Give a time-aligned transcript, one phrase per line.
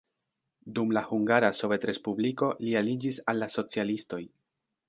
[0.77, 4.25] Dum la Hungara Sovetrespubliko li aliĝis al la socialistoj.